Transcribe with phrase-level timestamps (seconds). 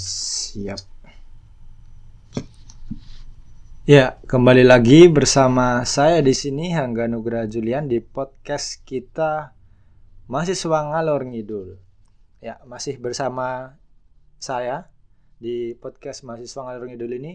[0.00, 0.80] Siap.
[3.84, 9.52] Ya, kembali lagi bersama saya di sini Hangga Nugraha Julian di podcast kita
[10.24, 11.76] Mahasiswa Ngalor Ngidul.
[12.40, 13.76] Ya, masih bersama
[14.40, 14.88] saya
[15.36, 17.32] di podcast Mahasiswa Ngalor Ngidul ini.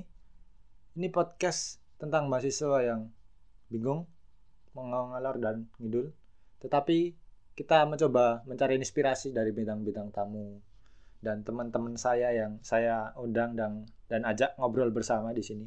[0.98, 3.14] Ini podcast tentang mahasiswa yang
[3.70, 4.10] bingung
[4.74, 6.10] mau ngalor dan ngidul.
[6.66, 7.14] Tetapi
[7.54, 10.65] kita mencoba mencari inspirasi dari bintang-bintang tamu
[11.26, 15.66] dan teman-teman saya yang saya undang dan dan ajak ngobrol bersama di sini.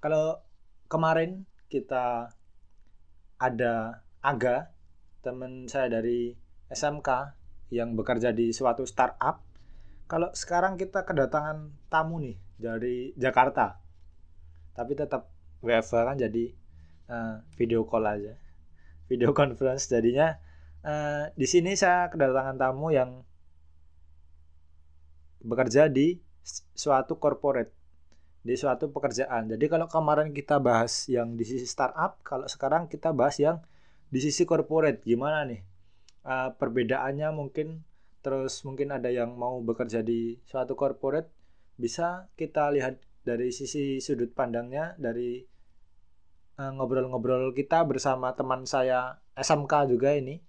[0.00, 0.40] Kalau
[0.88, 2.32] kemarin kita
[3.36, 4.72] ada Aga,
[5.20, 6.32] teman saya dari
[6.72, 7.36] SMK
[7.70, 9.44] yang bekerja di suatu startup.
[10.08, 13.76] Kalau sekarang kita kedatangan tamu nih dari Jakarta,
[14.72, 15.28] tapi tetap
[15.60, 16.44] WFH kan jadi
[17.12, 18.34] uh, video call aja,
[19.06, 20.40] video conference jadinya.
[20.80, 23.27] Uh, di sini saya kedatangan tamu yang
[25.42, 26.18] bekerja di
[26.74, 27.78] suatu corporate
[28.42, 29.50] di suatu pekerjaan.
[29.52, 33.60] Jadi kalau kemarin kita bahas yang di sisi startup, kalau sekarang kita bahas yang
[34.08, 35.04] di sisi corporate.
[35.04, 35.60] Gimana nih
[36.24, 37.84] uh, perbedaannya mungkin
[38.24, 41.30] terus mungkin ada yang mau bekerja di suatu corporate
[41.78, 45.44] bisa kita lihat dari sisi sudut pandangnya dari
[46.58, 50.42] ngobrol-ngobrol uh, kita bersama teman saya SMK juga ini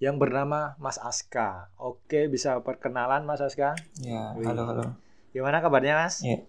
[0.00, 1.68] yang bernama Mas Aska.
[1.76, 3.76] Oke, bisa perkenalan Mas Aska?
[4.00, 4.96] Ya, halo halo.
[5.36, 6.24] Gimana kabarnya Mas?
[6.24, 6.40] Ya,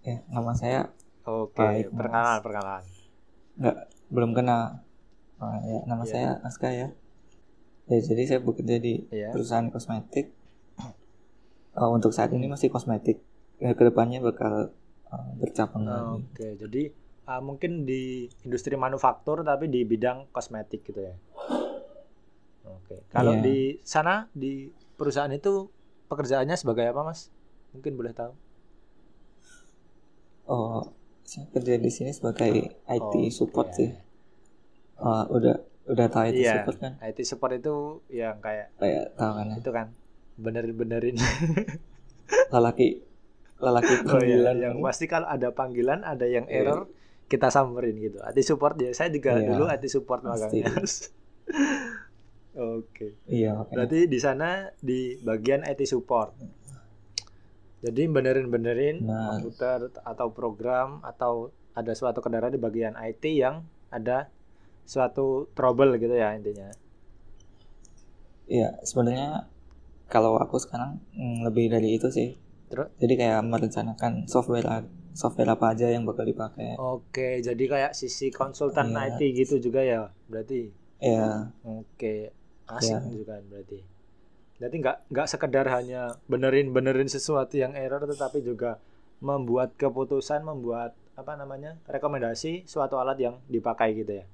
[0.00, 0.96] ya nama saya.
[1.28, 2.84] Oke, Baik, perkenalan, perkenalan.
[3.60, 3.76] Enggak,
[4.08, 4.80] belum kenal.
[5.36, 6.10] Oh, ya, nama ya.
[6.10, 6.88] saya Aska ya.
[7.86, 9.28] Ya, jadi saya bekerja di ya.
[9.28, 10.32] perusahaan kosmetik.
[11.76, 13.20] Uh, untuk saat ini masih kosmetik.
[13.60, 14.72] Ya, ke depannya bakal
[15.12, 16.24] uh, bercabang oh.
[16.24, 16.96] Oke, jadi
[17.28, 21.14] uh, mungkin di industri manufaktur tapi di bidang kosmetik gitu ya.
[22.86, 23.02] Oke.
[23.10, 23.42] Kalau yeah.
[23.42, 25.66] di sana di perusahaan itu
[26.06, 27.34] pekerjaannya sebagai apa, Mas?
[27.74, 28.32] Mungkin boleh tahu.
[30.46, 30.94] Oh,
[31.26, 33.78] saya kerja di sini sebagai IT oh, support yeah.
[33.82, 33.90] sih.
[35.02, 35.56] Uh, udah
[35.90, 36.62] udah tahu IT yeah.
[36.62, 36.92] support kan?
[37.02, 39.46] IT support itu yang kayak kayak tahu kan?
[39.58, 39.86] Itu kan
[40.38, 41.18] benerin-benerin.
[42.54, 43.02] lelaki
[43.58, 44.54] lelaki panggilan.
[44.54, 44.66] Oh, iya.
[44.70, 46.62] Yang pasti kalau ada panggilan, ada yang iya.
[46.62, 47.26] error, yeah.
[47.26, 48.22] kita samperin gitu.
[48.22, 48.94] IT support ya.
[48.94, 49.50] Saya juga yeah.
[49.50, 50.70] dulu IT support makanya.
[52.56, 53.20] Oke.
[53.28, 53.68] Iya.
[53.68, 53.74] Okay.
[53.76, 56.32] Berarti di sana di bagian IT support.
[57.84, 59.36] Jadi benerin-benerin nah.
[59.36, 63.60] komputer atau program atau ada suatu kendaraan di bagian IT yang
[63.92, 64.32] ada
[64.88, 66.72] suatu trouble gitu ya intinya.
[68.48, 69.52] Iya, sebenarnya
[70.08, 72.32] kalau aku sekarang mm, lebih dari itu sih.
[72.72, 72.88] Terus?
[72.96, 76.80] Jadi kayak merencanakan software software apa aja yang bakal dipakai.
[76.80, 79.12] Oke, jadi kayak sisi konsultan iya.
[79.12, 80.72] IT gitu juga ya, berarti.
[81.04, 81.52] Iya.
[81.60, 82.32] Oke
[82.66, 83.00] asik ya.
[83.06, 83.78] juga kan berarti
[84.56, 88.80] jadi nggak nggak sekedar hanya benerin benerin sesuatu yang error tetapi juga
[89.20, 94.24] membuat keputusan membuat apa namanya rekomendasi suatu alat yang dipakai gitu ya.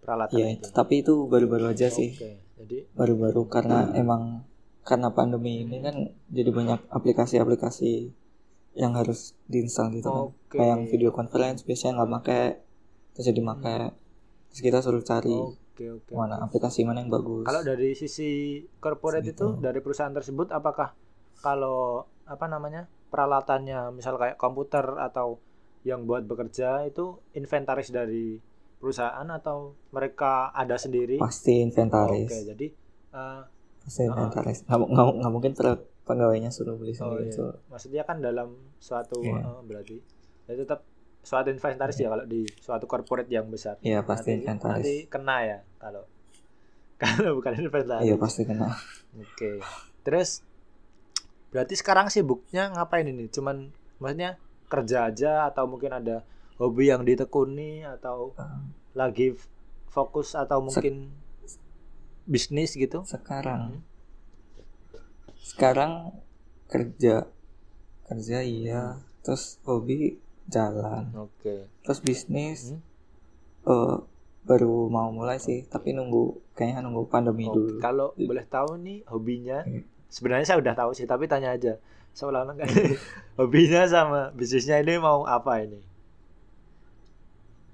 [0.00, 0.68] Peralatan ya, itu.
[0.72, 2.16] tapi itu baru-baru aja sih.
[2.56, 4.48] Jadi baru-baru karena emang
[4.80, 8.08] karena pandemi ini kan jadi banyak aplikasi-aplikasi
[8.80, 10.56] yang harus diinstal gitu kan.
[10.56, 12.42] Kayak yang video conference biasanya nggak pakai
[13.12, 13.94] terus jadi pakai hmm.
[14.48, 15.36] terus kita suruh cari
[15.80, 17.48] oke oke mana aplikasi mana yang bagus?
[17.48, 20.92] Kalau dari sisi corporate itu dari perusahaan tersebut apakah
[21.40, 25.40] kalau apa namanya peralatannya misal kayak komputer atau
[25.88, 28.36] yang buat bekerja itu inventaris dari
[28.76, 31.16] perusahaan atau mereka ada sendiri?
[31.16, 32.28] Pasti inventaris.
[32.28, 32.66] Oke jadi
[33.16, 33.42] uh,
[33.80, 34.68] pasti inventaris.
[34.68, 35.52] Uh, nggak, nggak, mungkin
[36.04, 37.38] pegawainya suruh beli sendiri oh, iya.
[37.38, 37.44] so.
[37.70, 39.46] maksudnya kan dalam suatu yeah.
[39.46, 40.02] uh, berarti
[40.50, 40.82] ya tetap
[41.20, 43.76] suatu inventaris ya kalau di suatu corporate yang besar.
[43.84, 44.84] Iya pasti nanti, inventaris.
[44.84, 46.02] Nanti kena ya kalau
[47.02, 48.04] kalau bukan inventaris.
[48.08, 48.72] Iya pasti kena.
[49.16, 49.60] Oke.
[50.02, 50.40] Terus
[51.52, 53.28] berarti sekarang sibuknya ngapain ini?
[53.28, 54.40] Cuman maksudnya
[54.70, 56.24] kerja aja atau mungkin ada
[56.56, 58.62] hobi yang ditekuni atau uh,
[58.94, 59.34] lagi
[59.90, 61.10] fokus atau mungkin
[62.24, 63.02] bisnis gitu?
[63.04, 63.82] Sekarang.
[63.82, 63.82] Hmm.
[65.40, 65.92] Sekarang
[66.70, 67.26] kerja
[68.06, 70.18] kerja iya, terus hobi
[70.50, 71.02] jalan.
[71.14, 71.30] Oke.
[71.40, 71.60] Okay.
[71.86, 72.82] terus bisnis hmm?
[73.70, 73.96] uh,
[74.42, 77.78] baru mau mulai sih tapi nunggu kayaknya nunggu pandemi oh, dulu.
[77.78, 78.26] kalau Jadi.
[78.26, 79.84] boleh tahu nih hobinya hmm.
[80.10, 81.78] sebenarnya saya udah tahu sih tapi tanya aja.
[82.10, 82.66] Seolah-olah kan.
[83.38, 85.78] Hobinya sama bisnisnya ini mau apa ini?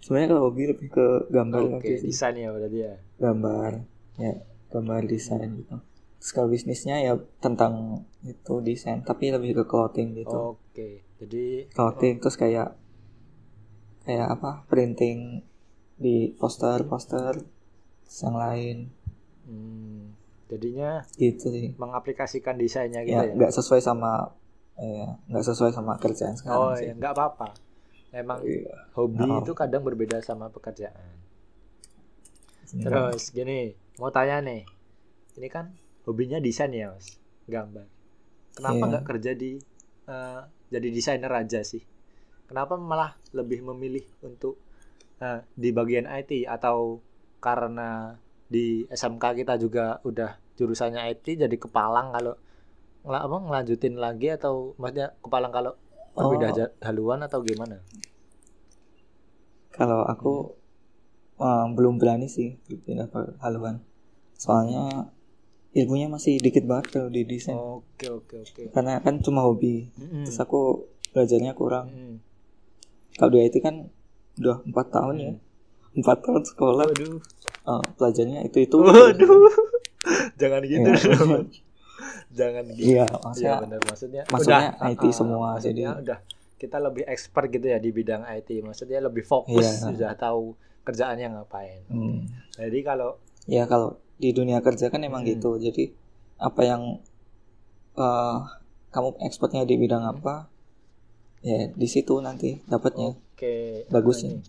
[0.05, 2.95] Sebenarnya kalau hobi lebih ke gambar oke okay, desain ya berarti ya?
[3.17, 3.73] Gambar
[4.21, 4.35] ya
[4.69, 5.81] gambar desain gitu.
[6.21, 10.61] Terus kalau bisnisnya ya tentang itu desain tapi lebih ke clothing gitu.
[10.61, 10.61] Oke.
[10.77, 12.77] okay jadi clothing terus kayak
[14.05, 15.43] kayak apa printing
[15.97, 17.41] di poster poster
[18.07, 18.77] yang lain
[19.49, 20.15] hmm.
[20.47, 23.57] jadinya gitu sih mengaplikasikan desainnya gitu ya nggak ya?
[23.57, 24.37] sesuai sama
[24.77, 26.93] ya nggak sesuai sama kerjaan sekarang oh sih.
[26.93, 27.49] ya nggak apa-apa
[28.13, 28.73] emang iya.
[28.95, 29.41] hobi oh.
[29.43, 31.17] itu kadang berbeda sama pekerjaan
[32.71, 32.85] hmm.
[32.85, 34.63] terus gini mau tanya nih
[35.41, 35.73] ini kan
[36.05, 37.19] hobinya desain ya mas
[37.49, 37.89] gambar
[38.55, 38.89] kenapa iya.
[38.93, 39.11] nggak yeah.
[39.11, 39.51] kerja di
[40.07, 40.43] uh,
[40.73, 41.83] jadi desainer aja sih
[42.47, 44.59] kenapa malah lebih memilih untuk
[45.21, 47.03] uh, di bagian IT atau
[47.43, 48.17] karena
[48.47, 52.35] di SMK kita juga udah jurusannya IT jadi kepalang kalau
[53.07, 55.73] ngel apa ngelanjutin lagi atau maksudnya kepalang kalau
[56.19, 56.31] oh.
[56.35, 57.79] berbeda haluan atau gimana?
[59.71, 60.57] Kalau aku
[61.39, 61.43] hmm.
[61.45, 63.07] um, belum berani sih pindah
[63.45, 63.85] haluan.
[64.35, 65.13] Soalnya
[65.77, 67.53] ilmunya masih dikit banget kalau di desain.
[67.53, 68.63] Oke oke oke.
[68.73, 69.93] Karena kan cuma hobi.
[69.93, 70.25] -hmm.
[70.25, 71.93] Terus aku belajarnya kurang.
[71.93, 72.15] -hmm.
[73.21, 73.93] Kalau di IT kan
[74.41, 75.33] udah empat tahun ya.
[75.33, 76.01] Mm.
[76.01, 76.85] Empat tahun sekolah.
[76.89, 77.21] Waduh
[77.67, 79.51] uh, pelajarnya itu itu waduh
[80.41, 80.97] jangan gitu ya.
[82.31, 86.19] jangan gitu iya maksudnya ya, benar maksudnya maksudnya udah, IT uh, semua jadi udah
[86.57, 89.93] kita lebih expert gitu ya di bidang IT maksudnya lebih fokus ya.
[89.93, 90.57] sudah tahu
[90.87, 92.19] kerjaannya ngapain hmm.
[92.57, 93.19] jadi kalau
[93.51, 95.31] ya kalau di dunia kerja kan emang hmm.
[95.37, 95.93] gitu jadi
[96.41, 96.83] apa yang
[97.97, 98.39] uh,
[98.93, 100.13] kamu expertnya di bidang hmm.
[100.17, 100.35] apa
[101.45, 103.85] ya di situ nanti dapatnya oke okay.
[103.93, 104.41] bagusnya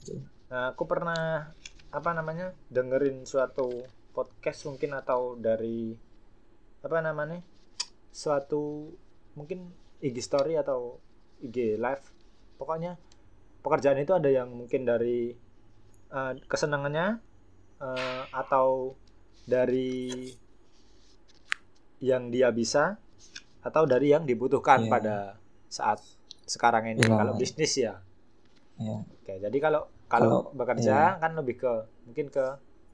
[0.48, 1.52] nah aku pernah
[1.92, 3.84] apa namanya dengerin suatu
[4.16, 5.94] podcast mungkin atau dari
[6.82, 7.44] apa namanya
[8.12, 8.92] suatu
[9.36, 9.70] mungkin
[10.02, 10.98] IG story atau
[11.44, 12.06] IG live
[12.58, 12.98] pokoknya
[13.62, 15.36] pekerjaan itu ada yang mungkin dari
[16.10, 17.20] uh, kesenangannya
[17.82, 18.98] uh, atau
[19.48, 20.12] dari
[22.04, 23.00] yang dia bisa
[23.64, 24.92] atau dari yang dibutuhkan yeah.
[24.92, 25.16] pada
[25.72, 26.04] saat
[26.46, 27.18] sekarang ini yeah.
[27.18, 27.98] kalau bisnis ya
[28.78, 29.02] yeah.
[29.02, 31.20] oke jadi kalau kalau bekerja iya.
[31.20, 31.72] kan lebih ke
[32.06, 32.46] mungkin ke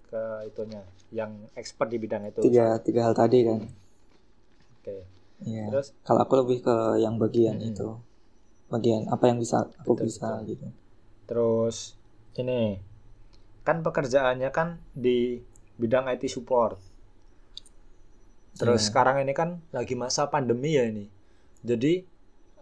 [0.07, 0.81] ke itunya
[1.13, 5.01] yang expert di bidang itu tiga tiga hal tadi kan oke okay.
[5.43, 5.67] Iya.
[5.69, 7.69] Terus kalau aku lebih ke yang bagian hmm.
[7.73, 7.89] itu.
[8.71, 10.49] Bagian apa yang bisa aku betul, bisa betul.
[10.55, 10.67] gitu.
[11.29, 11.77] Terus
[12.39, 12.79] ini
[13.63, 15.39] kan pekerjaannya kan di
[15.77, 16.77] bidang IT support.
[18.53, 18.87] Terus yeah.
[18.89, 21.09] sekarang ini kan lagi masa pandemi ya ini.
[21.65, 22.05] Jadi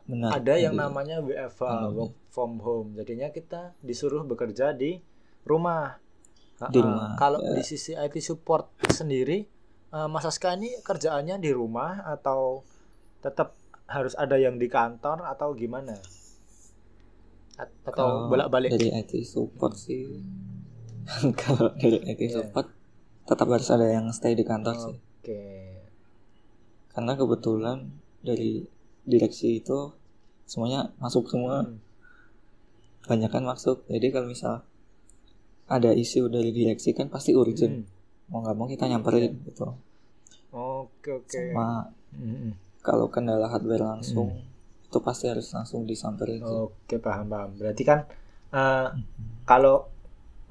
[0.08, 2.96] Benar, ada yang namanya WFH work from home.
[2.96, 5.00] Jadinya kita disuruh bekerja di
[5.44, 6.00] rumah.
[6.72, 7.14] Di rumah.
[7.14, 7.58] Uh, kalau ya.
[7.58, 9.44] di sisi IT support sendiri,
[9.92, 12.64] uh, Mas Aska ini kerjaannya di rumah atau
[13.22, 13.54] tetap
[13.92, 16.00] harus ada yang di kantor atau gimana?
[17.86, 18.72] Atau bolak-balik?
[18.72, 20.08] Dari IT support sih.
[21.42, 22.34] kalau dari IT yeah.
[22.40, 22.81] support
[23.32, 24.84] tetap harus ada yang stay di kantor okay.
[24.84, 24.96] sih.
[25.00, 25.44] Oke.
[26.92, 27.88] Karena kebetulan
[28.20, 28.68] dari
[29.08, 29.96] direksi itu
[30.44, 31.64] semuanya masuk semua.
[31.64, 31.92] Hmm
[33.06, 34.62] banyak kan masuk jadi kalau misal
[35.72, 38.30] ada isu dari direksi kan pasti urgent hmm.
[38.30, 39.46] mau nggak mau kita nyamperin yeah.
[39.50, 39.64] gitu
[40.54, 42.54] oke oke sama hmm.
[42.86, 44.88] kalau kendala hardware langsung hmm.
[44.92, 48.06] itu pasti harus langsung disamperin oke paham paham berarti kan
[48.54, 49.48] uh, hmm.
[49.50, 49.90] kalau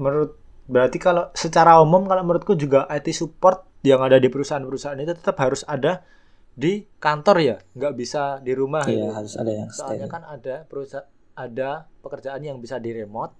[0.00, 0.39] menurut
[0.70, 5.34] berarti kalau secara umum kalau menurutku juga IT support yang ada di perusahaan-perusahaan itu tetap
[5.42, 6.06] harus ada
[6.54, 9.16] di kantor ya nggak bisa di rumah iya gitu.
[9.16, 10.14] harus ada yang soalnya stay.
[10.14, 11.70] kan ada perusahaan ada
[12.04, 13.32] pekerjaan yang bisa di remote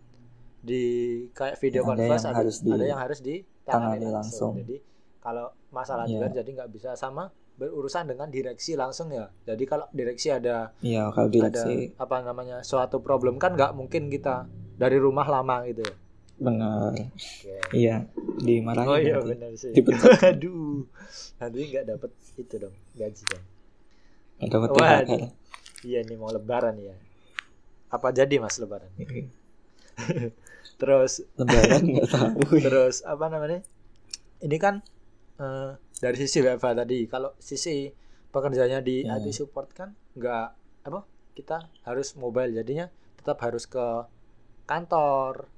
[0.60, 0.84] di
[1.32, 4.12] kayak video ada conference yang ada, harus di, ada yang harus ditangani langsung.
[4.12, 4.52] langsung.
[4.60, 4.76] Jadi
[5.20, 6.12] kalau masalah yeah.
[6.20, 9.28] juga jadi nggak bisa sama berurusan dengan direksi langsung ya.
[9.44, 14.08] Jadi kalau direksi ada Iya, kalau direksi ada apa namanya suatu problem kan nggak mungkin
[14.08, 14.48] kita
[14.80, 15.94] dari rumah lama gitu ya.
[16.40, 16.96] Benar.
[16.96, 17.60] Okay.
[17.76, 18.08] Iya,
[18.40, 18.88] dimarahin.
[18.88, 19.76] Oh iya benar sih.
[20.32, 20.88] Aduh.
[21.36, 23.44] Nanti nggak dapat itu dong, gaji dong.
[24.40, 25.20] Nggak dapat THR.
[25.80, 26.96] Iya nih mau lebaran ya
[27.90, 28.88] apa jadi mas lebaran
[30.80, 33.60] terus lebaran nggak tahu terus apa namanya
[34.40, 34.80] ini kan
[35.42, 37.90] uh, dari sisi WFH tadi kalau sisi
[38.30, 39.18] pekerjaannya di yeah.
[39.18, 40.46] IT support kan nggak
[40.86, 41.00] apa
[41.34, 42.86] kita harus mobile jadinya
[43.18, 44.06] tetap harus ke
[44.64, 45.50] kantor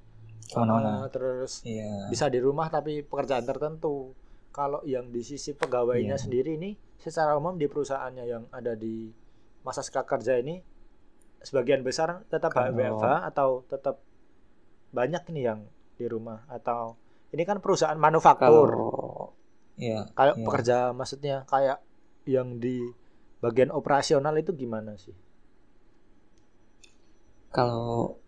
[0.55, 2.11] oh, uh, terus yeah.
[2.11, 4.11] bisa di rumah tapi pekerjaan tertentu
[4.53, 6.21] kalau yang di sisi pegawainya yeah.
[6.21, 9.09] sendiri ini secara umum di perusahaannya yang ada di
[9.63, 10.59] masa kerja ini
[11.43, 12.71] sebagian besar tetap Kalau...
[12.71, 13.99] WFH atau tetap
[14.93, 15.59] banyak nih yang
[15.97, 16.95] di rumah atau
[17.33, 18.69] ini kan perusahaan manufaktur.
[18.69, 19.33] Kalau
[19.75, 20.45] ya, kayak ya.
[20.45, 21.81] pekerja maksudnya kayak
[22.29, 22.85] yang di
[23.41, 25.17] bagian operasional itu gimana sih?
[27.49, 28.22] Kalau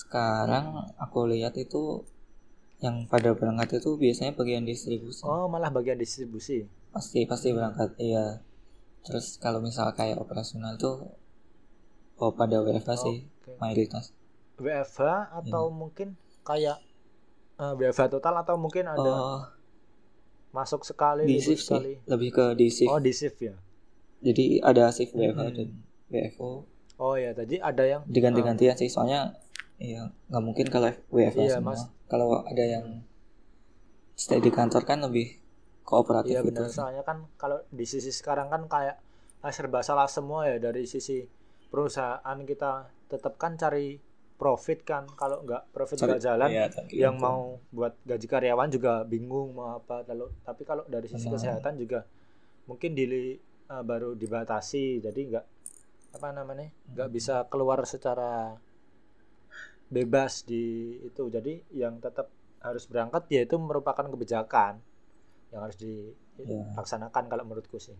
[0.00, 2.04] sekarang aku lihat itu
[2.80, 5.22] yang pada berangkat itu biasanya bagian distribusi.
[5.28, 6.64] Oh, malah bagian distribusi.
[6.90, 8.40] Pasti pasti berangkat, iya.
[9.04, 11.20] Terus kalau misal kayak operasional tuh
[12.20, 13.56] Oh pada WFH sih okay.
[13.56, 14.12] mayoritas.
[14.60, 15.72] WFH atau ya.
[15.72, 16.08] mungkin
[16.44, 16.76] kayak
[17.56, 19.40] uh, eh, WFH total atau mungkin ada uh,
[20.52, 22.04] masuk sekali di shift sekali sih.
[22.04, 23.56] lebih ke di shift oh di shift ya
[24.20, 25.56] jadi ada shift WFH hmm.
[25.56, 25.68] dan
[26.12, 26.68] WFO
[27.00, 29.32] oh ya tadi ada yang diganti-gantian uh, sih soalnya
[29.80, 31.72] Iya, nggak mungkin kalau WFH iya, semua.
[31.72, 31.88] Mas.
[32.04, 33.00] Kalau ada yang
[34.12, 35.40] stay di kantor kan lebih
[35.88, 36.60] kooperatif iya, gitu.
[36.60, 36.70] Benar.
[36.70, 39.00] Soalnya kan kalau di sisi sekarang kan kayak
[39.48, 41.24] serba salah semua ya dari sisi
[41.72, 43.96] perusahaan kita tetap kan cari
[44.36, 47.24] profit kan kalau nggak profit nggak jalan iya, yang itu.
[47.24, 51.60] mau buat gaji karyawan juga bingung mau apa lalu tapi kalau dari sisi Benar.
[51.60, 52.08] kesehatan juga
[52.64, 53.36] mungkin di
[53.68, 55.46] uh, baru dibatasi jadi nggak
[56.16, 57.16] apa namanya nggak hmm.
[57.16, 58.56] bisa keluar secara
[59.90, 62.30] bebas di itu jadi yang tetap
[62.62, 64.78] harus berangkat ya itu merupakan kebijakan
[65.50, 67.30] yang harus dilaksanakan yeah.
[67.30, 67.98] kalau menurutku sih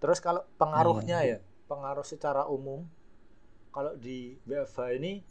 [0.00, 1.40] terus kalau pengaruhnya yeah.
[1.40, 2.84] ya pengaruh secara umum
[3.72, 5.22] kalau di BFH ini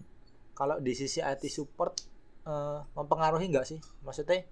[0.57, 1.93] kalau di sisi IT support
[2.47, 4.47] uh, mempengaruhi nggak sih maksudnya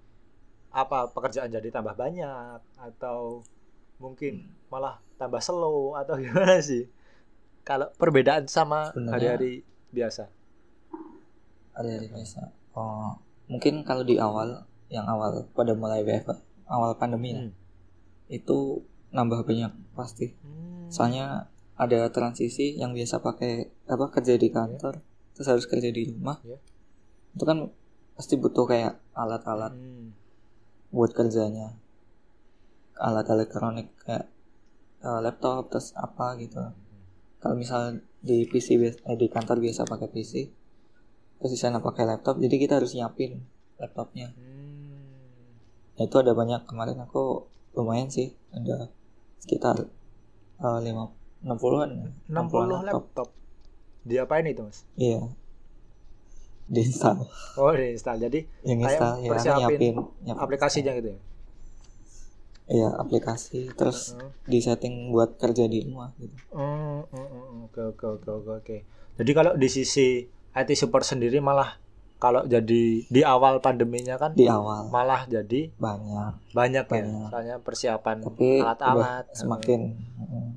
[0.68, 3.40] apa pekerjaan jadi tambah banyak atau
[3.98, 4.70] mungkin hmm.
[4.70, 6.86] malah tambah slow atau gimana sih
[7.64, 9.64] kalau perbedaan sama hari-hari
[9.94, 10.28] biasa
[11.78, 13.16] hari-hari biasa oh
[13.48, 16.36] mungkin kalau di awal yang awal pada mulai WFH
[16.68, 17.52] awal pandemi hmm.
[18.28, 20.92] itu nambah banyak pasti hmm.
[20.92, 25.32] soalnya ada transisi yang biasa pakai apa kerja di kantor yeah.
[25.32, 26.60] terus harus kerja di rumah yeah.
[27.32, 27.70] itu kan
[28.18, 30.10] pasti butuh kayak alat-alat hmm.
[30.92, 31.78] buat kerjanya
[32.98, 34.26] alat elektronik kayak
[35.06, 36.87] uh, laptop terus apa gitu hmm.
[37.38, 40.32] Kalau misal di PC eh, di kantor biasa pakai PC
[41.38, 43.38] terus di sana pakai laptop jadi kita harus nyiapin
[43.78, 44.34] laptopnya.
[44.34, 45.54] Hmm.
[45.94, 46.66] nah, itu ada banyak.
[46.66, 47.46] Kemarin aku
[47.78, 48.90] lumayan sih ada
[49.38, 49.86] sekitar
[50.58, 51.14] uh, lima
[51.46, 53.30] enam puluhan enam puluh laptop.
[54.02, 54.82] diapain itu mas?
[54.98, 55.30] Iya.
[56.68, 57.24] Diinstal
[57.56, 60.36] oh diinstal jadi yang install ya nyiapin, nyiapin.
[60.36, 61.18] aplikasinya gitu ya
[62.68, 64.30] Iya aplikasi terus uh -huh.
[64.44, 66.36] di setting buat kerja di rumah gitu.
[66.52, 67.08] Oh,
[67.64, 68.76] oke oke oke oke oke.
[69.16, 70.20] Jadi kalau di sisi
[70.52, 71.80] IT support sendiri malah
[72.18, 77.14] kalau jadi di awal pandeminya kan di awal malah jadi banyak banyak, ya, banyak.
[77.14, 79.80] ya soalnya persiapan alat-alat semakin
[80.18, 80.50] uh.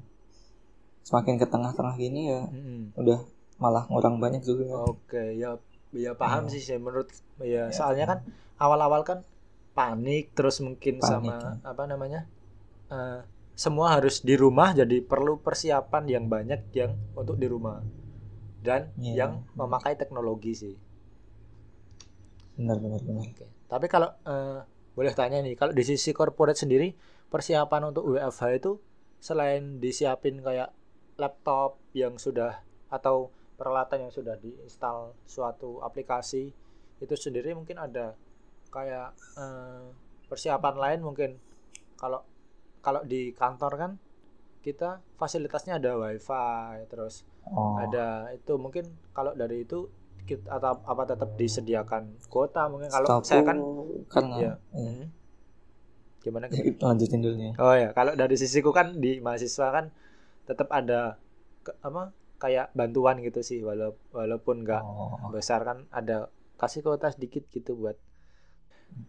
[1.06, 2.98] semakin ke tengah-tengah gini ya hmm.
[2.98, 3.22] udah
[3.62, 5.62] malah ngurang banyak juga oke ya
[5.94, 6.52] ya paham hmm.
[6.58, 8.20] sih saya menurut ya, ya soalnya kan
[8.58, 9.22] awal-awal kan
[9.72, 11.52] panik terus mungkin panik, sama ya.
[11.64, 12.22] apa namanya
[12.92, 13.24] uh,
[13.56, 17.80] semua harus di rumah jadi perlu persiapan yang banyak yang untuk di rumah
[18.62, 19.26] dan yeah.
[19.26, 20.76] yang memakai teknologi sih.
[22.58, 23.26] Benar benar benar.
[23.26, 23.46] Oke.
[23.70, 24.62] Tapi kalau uh,
[24.94, 26.94] boleh tanya nih, kalau di sisi corporate sendiri
[27.34, 28.72] persiapan untuk WFH itu
[29.22, 30.74] selain disiapin kayak
[31.18, 33.30] laptop yang sudah atau
[33.62, 36.50] peralatan yang sudah diinstal suatu aplikasi
[37.02, 38.18] itu sendiri mungkin ada
[38.72, 39.92] kayak uh,
[40.32, 41.32] persiapan lain mungkin.
[42.00, 42.24] Kalau
[42.82, 43.92] kalau di kantor kan
[44.62, 47.78] kita fasilitasnya ada wifi terus oh.
[47.82, 49.90] ada itu mungkin kalau dari itu
[50.22, 52.90] kita atau apa tetap disediakan kuota mungkin.
[52.90, 53.58] Kalau Setapu saya kan
[54.10, 54.54] karena ya.
[56.22, 56.46] Gimana
[56.78, 59.90] lanjutin dulu ya oh ya kalau dari sisiku kan di mahasiswa kan
[60.46, 61.18] tetap ada
[61.66, 65.30] ke, apa kayak bantuan gitu sih walaupun walaupun nggak oh.
[65.34, 66.30] besar kan ada
[66.62, 67.98] kasih kuota sedikit gitu buat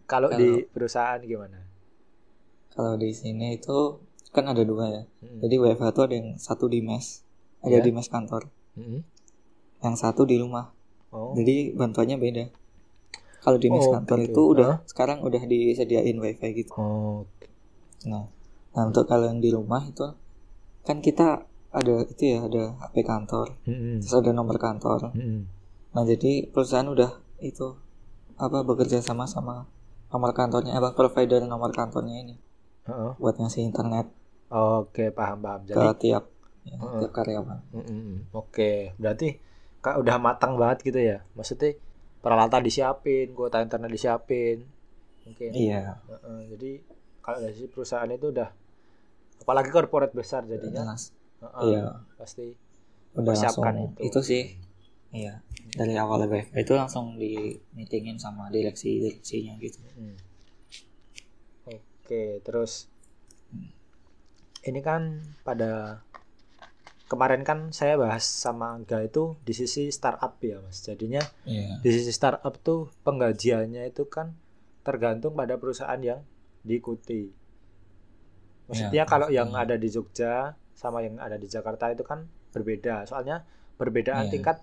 [0.07, 1.63] kalau di perusahaan gimana
[2.73, 4.01] kalau di sini itu
[4.33, 5.39] kan ada dua ya hmm.
[5.45, 7.21] jadi WFH tuh ada yang satu di mes
[7.61, 7.85] ada yeah.
[7.85, 8.99] di mes kantor hmm.
[9.85, 10.73] yang satu di rumah
[11.13, 11.37] oh.
[11.37, 12.45] jadi bantuannya beda
[13.45, 14.27] kalau di mes oh, kantor okay.
[14.33, 14.77] itu udah huh?
[14.89, 17.29] sekarang udah disediain wifi gitu oh.
[18.09, 18.25] nah
[18.73, 20.09] nah untuk kalau yang di rumah itu
[20.81, 24.01] kan kita ada itu ya ada HP kantor hmm.
[24.01, 25.45] terus ada nomor kantor hmm.
[25.93, 27.77] nah jadi perusahaan udah itu
[28.37, 29.69] apa bekerja sama sama
[30.09, 32.35] nomor kantornya apa provider nomor kantornya ini
[32.85, 33.11] uh -uh.
[33.17, 34.09] buat ngasih internet
[34.53, 35.61] Oke, paham paham.
[35.65, 36.29] Jadi ke tiap
[36.61, 37.57] ya, uh, tiap karyawan.
[37.73, 39.41] Uh, uh, Oke, berarti
[39.81, 41.25] kak udah matang banget gitu ya.
[41.33, 41.73] Maksudnya
[42.21, 44.61] peralatan disiapin, kuota internet disiapin.
[45.25, 45.49] Mungkin.
[45.57, 45.97] Iya.
[46.05, 46.85] Uh, uh, jadi
[47.25, 48.53] kalau dari si perusahaan itu udah
[49.41, 50.93] apalagi corporate besar jadinya.
[51.41, 51.81] Uh, uh, iya.
[52.21, 52.53] Pasti
[53.17, 54.01] udah langsung itu.
[54.05, 54.53] Itu sih.
[55.09, 55.41] Iya.
[55.71, 59.79] Dari awal lebih itu langsung di meetingin sama direksi direksinya gitu.
[59.95, 60.17] Hmm.
[61.71, 62.91] Oke, terus
[64.63, 66.03] ini kan pada
[67.11, 71.77] kemarin kan saya bahas sama Angga itu di sisi startup ya mas jadinya yeah.
[71.83, 74.33] di sisi startup tuh penggajiannya itu kan
[74.81, 76.25] tergantung pada perusahaan yang
[76.65, 77.29] diikuti
[78.65, 79.07] maksudnya yeah.
[79.07, 79.61] kalau yang yeah.
[79.61, 83.45] ada di Jogja sama yang ada di Jakarta itu kan berbeda soalnya
[83.77, 84.33] perbedaan yeah.
[84.33, 84.57] tingkat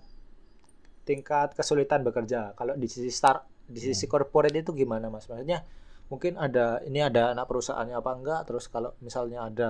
[1.03, 2.53] tingkat kesulitan bekerja.
[2.53, 4.11] Kalau di sisi start di sisi yeah.
[4.11, 5.25] corporate itu gimana mas?
[5.25, 5.63] Maksudnya
[6.11, 8.41] mungkin ada ini ada anak perusahaannya apa enggak?
[8.49, 9.69] Terus kalau misalnya ada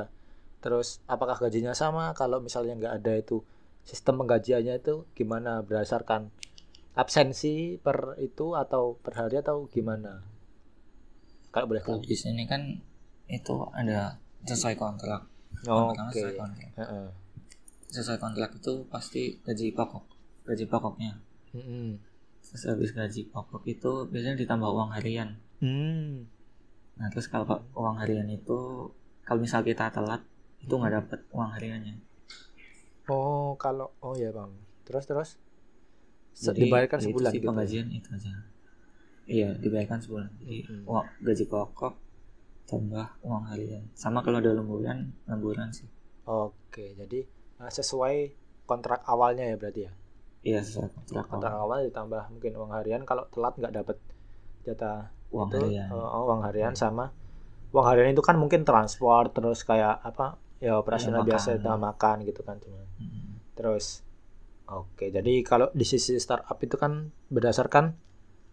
[0.61, 2.11] terus apakah gajinya sama?
[2.17, 3.41] Kalau misalnya nggak ada itu
[3.85, 5.63] sistem penggajiannya itu gimana?
[5.63, 6.33] Berdasarkan
[6.91, 10.21] absensi per itu atau per hari atau gimana?
[11.51, 12.03] Kalau boleh tahu.
[12.03, 12.63] Di sini kan
[13.31, 15.23] itu ada sesuai kontrak.
[15.69, 16.25] Oh, oke okay.
[16.25, 16.69] sesuai kontrak.
[16.75, 17.07] Uh -uh.
[17.91, 20.10] sesuai kontrak itu pasti gaji pokok
[20.51, 21.15] gaji pokoknya.
[21.55, 21.87] Mm -hmm.
[22.41, 25.39] terus habis gaji pokok itu biasanya ditambah uang harian.
[25.63, 26.27] Mm.
[26.99, 28.91] nah terus kalau uang harian itu
[29.23, 30.21] kalau misal kita telat
[30.61, 31.95] itu nggak dapat uang hariannya.
[33.09, 34.51] Oh kalau oh ya bang.
[34.85, 35.29] Terus terus?
[36.31, 38.31] Jadi, dibayarkan sebulan itu gitu penggajian itu aja.
[39.25, 40.29] Iya dibayarkan sebulan.
[40.41, 40.83] Jadi hmm.
[40.85, 41.93] uang gaji pokok
[42.69, 43.83] tambah uang harian.
[43.95, 45.87] Sama kalau ada lemburan lemburan sih.
[46.27, 47.25] Oke jadi
[47.61, 48.35] eh, sesuai
[48.69, 49.91] kontrak awalnya ya berarti ya
[50.41, 51.77] iya sesuai kontrak, kontrak awal.
[51.81, 53.97] awal ditambah mungkin uang harian kalau telat nggak dapat
[54.65, 57.13] jatah uang itu, harian uh, uang harian sama
[57.71, 61.77] uang harian itu kan mungkin transport terus kayak apa ya operasional ya, biasa makan.
[61.79, 63.53] makan gitu kan cuma hmm.
[63.57, 64.05] terus
[64.69, 67.95] oke jadi kalau di sisi startup itu kan berdasarkan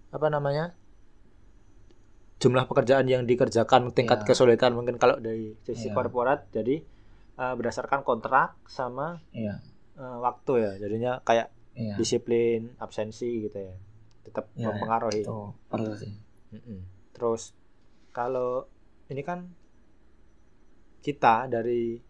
[0.09, 0.73] apa namanya
[2.39, 4.27] jumlah pekerjaan yang dikerjakan tingkat ya.
[4.31, 5.95] kesulitan mungkin kalau dari sisi ya.
[5.97, 6.81] korporat jadi
[7.37, 9.59] uh, berdasarkan kontrak sama ya.
[9.99, 11.95] uh, waktu ya jadinya kayak ya.
[11.95, 13.77] disiplin absensi gitu ya.
[14.27, 15.23] Tetap ya, mempengaruhi.
[15.23, 15.55] Ya.
[15.71, 16.13] perlu sih.
[16.49, 16.81] Mm -mm.
[17.13, 17.53] terus
[18.11, 18.65] kalau
[19.13, 19.47] ini kan
[21.05, 22.01] kita dari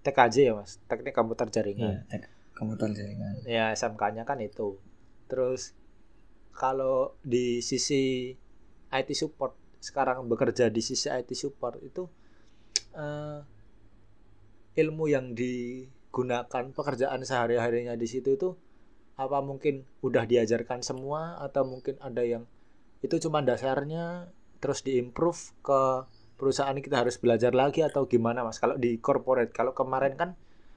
[0.00, 0.80] TKJ ya mas?
[0.88, 2.08] Teknik komputer jaringan.
[2.08, 2.18] Ya,
[2.56, 3.44] komputer jaringan.
[3.44, 4.80] Ya SMK-nya kan itu.
[5.28, 5.76] Terus
[6.56, 8.32] kalau di sisi
[8.90, 12.04] IT support sekarang bekerja di sisi IT support itu
[12.96, 13.40] uh,
[14.76, 18.48] ilmu yang digunakan pekerjaan sehari-harinya di situ itu
[19.16, 22.44] apa mungkin udah diajarkan semua atau mungkin ada yang
[23.00, 24.28] itu cuma dasarnya
[24.60, 25.80] terus diimprove ke
[26.36, 30.30] perusahaan kita harus belajar lagi atau gimana mas kalau di corporate kalau kemarin kan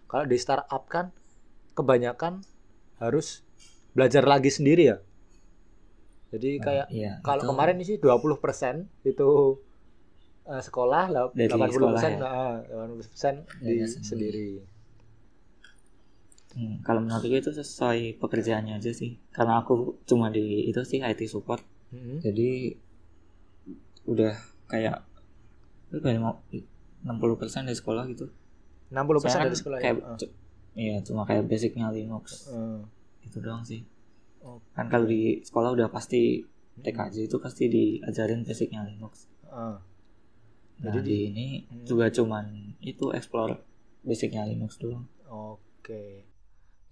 [0.08, 1.12] kalau di startup kan
[1.76, 2.44] kebanyakan
[3.00, 3.44] harus
[3.96, 4.98] belajar lagi sendiri ya
[6.34, 7.50] jadi nah, kayak iya, kalau itu...
[7.54, 9.30] kemarin sih 20% itu
[10.50, 12.26] uh, sekolah, lah 80% persen ya?
[12.26, 14.02] uh, 80% persen di sendiri.
[14.02, 14.50] sendiri.
[16.54, 19.18] Hmm, kalau menurut gue itu sesuai pekerjaannya aja sih.
[19.34, 21.66] Karena aku cuma di itu sih IT support.
[21.90, 22.22] -hmm.
[22.22, 22.50] Jadi
[24.04, 24.36] udah
[24.70, 25.02] kayak
[25.90, 26.42] itu kayak mau
[27.06, 28.30] 60% dari sekolah gitu.
[28.94, 30.30] 60% persen dari sekolah kayak, ya.
[30.74, 32.50] Iya, cuma kayak basicnya Linux.
[32.50, 32.82] Uh.
[33.22, 33.86] Itu doang sih.
[34.42, 34.74] Okay.
[34.74, 36.42] Kan kalau di sekolah udah pasti
[36.82, 39.30] TKJ itu pasti diajarin basicnya Linux.
[39.46, 39.78] Uh.
[40.82, 41.86] Nah, Jadi di ini hmm.
[41.86, 43.62] juga cuman itu explore
[44.02, 45.06] basicnya Linux doang.
[45.30, 45.86] Oke.
[45.86, 46.33] Okay.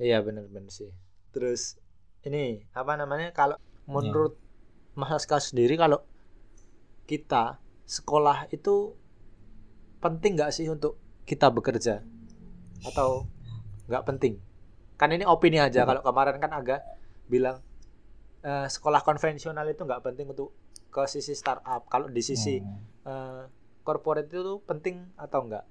[0.02, 0.90] Iya benar-benar sih.
[1.30, 1.78] Terus
[2.26, 4.98] ini apa namanya kalau menurut yeah.
[4.98, 6.02] Mas Aska sendiri kalau
[7.06, 8.98] kita sekolah itu
[10.02, 10.98] penting nggak sih untuk
[11.30, 12.02] kita bekerja
[12.82, 13.30] atau
[13.86, 14.42] nggak penting?
[14.98, 15.86] Kan ini opini aja.
[15.86, 16.82] Kalau kemarin kan agak
[17.30, 17.62] bilang
[18.42, 20.50] uh, sekolah konvensional itu nggak penting untuk
[20.90, 21.86] ke sisi startup.
[21.88, 23.06] Kalau di sisi hmm.
[23.06, 23.44] uh,
[23.86, 25.66] corporate itu tuh penting atau enggak?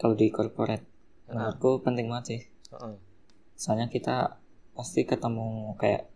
[0.00, 0.99] Kalau di corporate, nah.
[1.30, 2.40] Menurutku penting banget sih.
[2.70, 2.94] Uh -uh.
[3.54, 4.40] Soalnya kita
[4.74, 6.08] pasti ketemu kayak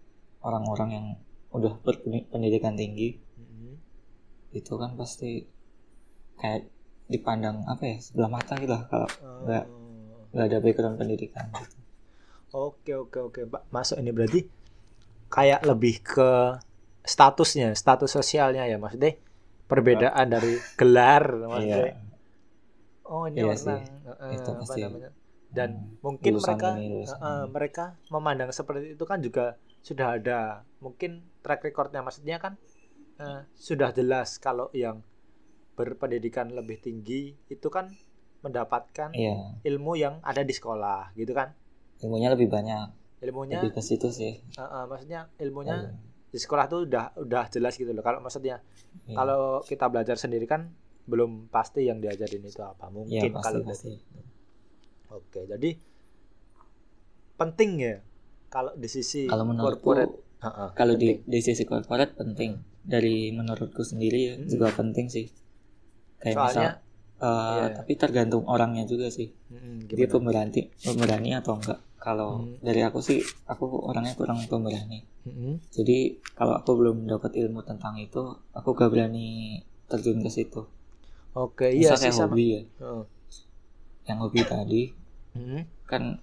[0.43, 1.07] orang-orang yang
[1.55, 3.19] udah berpendidikan tinggi.
[3.19, 3.73] -hmm.
[4.55, 5.47] Itu kan pasti
[6.39, 6.67] kayak
[7.05, 9.09] dipandang apa ya sebelah mata gitu lah kalau
[9.45, 10.33] nggak uh.
[10.33, 11.77] nggak ada background pendidikan gitu.
[12.55, 13.63] Oke oke oke Pak.
[13.75, 14.41] Masuk ini berarti
[15.27, 16.31] kayak lebih ke
[17.03, 19.15] statusnya, status sosialnya ya deh.
[19.65, 21.25] Perbedaan dari gelar
[21.65, 21.97] iya.
[23.05, 24.81] Oh ini iya orang uh, itu apa pasti.
[24.81, 25.11] namanya?
[25.55, 31.21] Dan hmm, mungkin mereka ini, uh, mereka memandang seperti itu kan juga sudah ada mungkin
[31.45, 32.57] track recordnya maksudnya kan
[33.21, 35.05] uh, sudah jelas kalau yang
[35.77, 37.93] berpendidikan lebih tinggi itu kan
[38.41, 39.61] mendapatkan iya.
[39.65, 41.53] ilmu yang ada di sekolah gitu kan
[42.01, 42.89] ilmunya lebih banyak
[43.25, 45.97] ilmunya lebih ke situ sih uh, uh, maksudnya ilmunya oh,
[46.33, 48.61] di sekolah tuh udah udah jelas gitu loh kalau maksudnya
[49.09, 49.17] yeah.
[49.17, 50.73] kalau kita belajar sendiri kan
[51.05, 53.93] belum pasti yang diajarin itu apa mungkin yeah, pasti, kalau pasti.
[55.13, 55.71] oke jadi
[57.37, 57.97] penting ya
[58.49, 63.33] kalau di sisi kalau menurutku corporate uh, uh, kalau di di sisi corporate penting dari
[63.33, 64.49] menurutku sendiri hmm.
[64.49, 65.27] juga penting sih
[66.21, 66.85] kayak Soalnya, misal
[67.21, 67.69] uh, yeah.
[67.81, 72.61] tapi tergantung orangnya juga sih hmm, dia pemberani pemberani atau enggak kalau hmm.
[72.61, 75.73] dari aku sih aku orangnya kurang pemberani hmm.
[75.73, 78.21] jadi kalau aku belum dapat ilmu tentang itu
[78.53, 80.69] aku gak berani terjun ke situ
[81.35, 83.05] oke okay, iya sih kayak hobi ya oh.
[84.07, 84.83] yang hobi tadi
[85.35, 85.63] hmm.
[85.87, 86.23] kan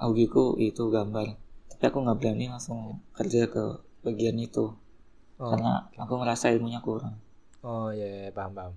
[0.00, 1.36] hobiku itu gambar
[1.72, 4.72] tapi aku nggak berani langsung kerja ke bagian itu
[5.40, 5.48] oh.
[5.52, 7.20] karena aku ngerasa ilmunya kurang
[7.64, 8.72] oh ya, ya paham paham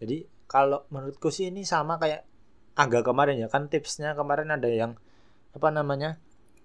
[0.00, 2.28] jadi kalau menurutku sih ini sama kayak
[2.76, 4.96] agak kemarin ya kan tipsnya kemarin ada yang
[5.52, 6.16] apa namanya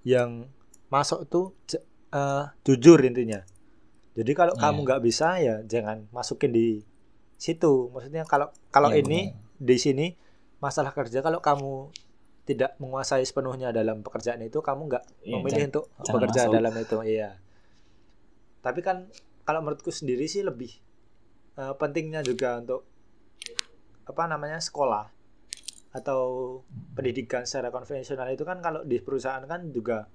[0.07, 0.47] yang
[0.87, 1.51] masuk tuh
[2.15, 3.43] uh, jujur intinya
[4.15, 4.61] jadi kalau yeah.
[4.63, 6.67] kamu nggak bisa ya jangan masukin di
[7.37, 9.61] situ maksudnya kalau kalau yeah, ini bener.
[9.61, 10.07] di sini
[10.57, 11.93] masalah kerja kalau kamu
[12.49, 16.53] tidak menguasai sepenuhnya dalam pekerjaan itu kamu nggak yeah, memilih untuk bekerja masuk.
[16.57, 17.29] dalam itu iya
[18.65, 19.05] tapi kan
[19.45, 20.73] kalau menurutku sendiri sih lebih
[21.61, 22.83] uh, pentingnya juga untuk
[24.07, 25.07] apa namanya sekolah
[25.95, 26.21] atau
[26.93, 30.09] pendidikan secara konvensional itu kan kalau di perusahaan kan juga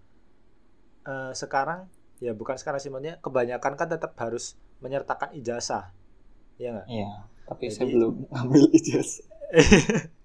[1.07, 1.89] uh, sekarang
[2.23, 5.91] ya bukan sekarang sih maksudnya kebanyakan kan tetap harus menyertakan ijazah
[6.63, 7.11] ya nggak iya
[7.43, 9.27] tapi Jadi, saya belum ambil ijazah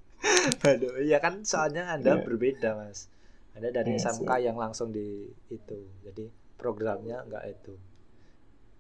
[0.66, 2.24] Aduh, iya kan soalnya Anda yeah.
[2.24, 3.12] berbeda, Mas.
[3.58, 4.42] Ada dari yeah, SMK sih.
[4.50, 5.78] yang langsung di itu.
[6.06, 7.74] Jadi programnya enggak itu.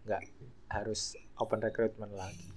[0.05, 0.21] Enggak
[0.71, 2.49] harus open recruitment lagi.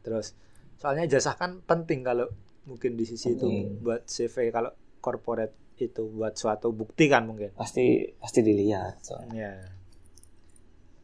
[0.00, 0.32] Terus
[0.80, 2.28] soalnya jasa kan penting kalau
[2.64, 3.48] mungkin di sisi itu
[3.80, 7.52] buat CV kalau corporate itu buat suatu bukti kan mungkin.
[7.56, 9.00] Pasti pasti dilihat.
[9.04, 9.48] Soalnya.
[9.60, 9.68] Ya.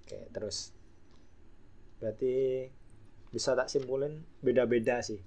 [0.07, 0.76] Oke, terus
[2.01, 2.67] berarti
[3.33, 5.21] bisa tak simpulin beda-beda sih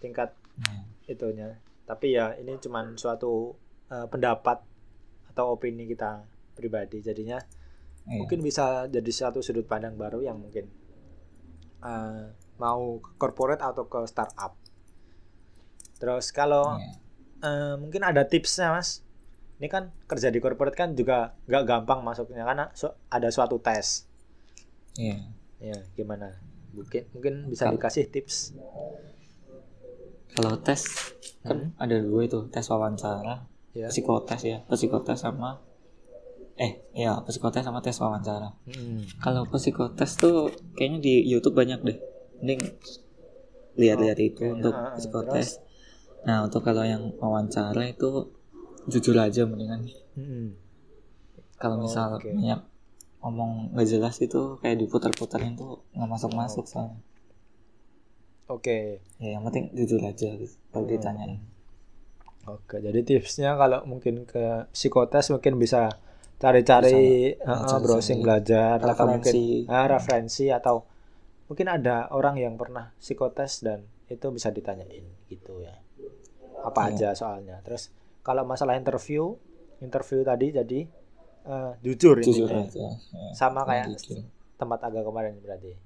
[0.00, 1.08] tingkat hmm.
[1.08, 3.56] itunya tapi ya ini cuma suatu
[3.92, 4.60] uh, pendapat
[5.32, 6.24] atau opini kita
[6.56, 7.40] pribadi jadinya
[8.08, 8.20] hmm.
[8.20, 10.68] mungkin bisa jadi satu sudut pandang baru yang mungkin
[11.84, 14.56] uh, mau ke corporate atau ke startup
[16.00, 16.94] terus kalau hmm.
[17.44, 19.04] uh, mungkin ada tipsnya mas
[19.60, 22.68] ini kan kerja di corporate kan juga gak gampang masuknya karena
[23.08, 24.04] ada suatu tes
[24.98, 25.33] yeah.
[25.64, 26.28] Ya gimana
[26.76, 28.52] mungkin mungkin bisa dikasih tips
[30.36, 30.84] kalau tes
[31.40, 31.80] kan hmm.
[31.80, 33.88] ada dua itu tes wawancara yeah.
[33.88, 35.62] psikotes ya psikotes sama
[36.60, 39.24] eh ya psikotes sama tes wawancara hmm.
[39.24, 41.98] kalau psikotes tuh kayaknya di YouTube banyak deh
[42.44, 42.60] mending
[43.80, 44.54] lihat-lihat oh, itu okay.
[44.60, 46.28] untuk nah, psikotes terus?
[46.28, 48.28] nah untuk kalau yang wawancara itu
[48.84, 50.52] jujur aja mendingan hmm.
[51.56, 52.36] kalau misal oh, okay.
[52.36, 52.60] banyak
[53.24, 57.00] ngomong nggak jelas itu kayak diputar-putarin tuh nggak masuk-masuk soalnya
[58.44, 59.00] Oke.
[59.00, 59.24] Okay.
[59.24, 60.92] Ya yang penting jujur aja gitu, kalau hmm.
[60.92, 61.40] ditanyain.
[62.44, 65.88] Oke, jadi tipsnya kalau mungkin ke psikotes mungkin bisa
[66.36, 68.92] cari-cari uh, browsing belajar referensi.
[68.92, 69.34] atau mungkin
[69.64, 70.76] uh, referensi atau
[71.48, 75.72] mungkin ada orang yang pernah psikotes dan itu bisa ditanyain gitu ya.
[76.60, 77.08] Apa ya.
[77.08, 77.64] aja soalnya.
[77.64, 77.88] Terus
[78.20, 79.40] kalau masalah interview,
[79.80, 80.80] interview tadi jadi
[81.46, 82.76] uh, jujur, jujur aja.
[82.76, 82.90] Ya.
[83.36, 84.24] Sama kayak jujur.
[84.56, 85.76] tempat agak kemarin berarti.